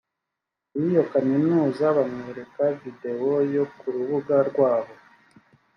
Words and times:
w 0.77 0.79
iyo 0.89 1.03
kaminuza 1.11 1.85
bamwereka 1.97 2.61
videwo 2.81 3.33
yo 3.55 3.65
ku 3.77 3.85
rubuga 3.95 4.35
rwabo 4.49 4.93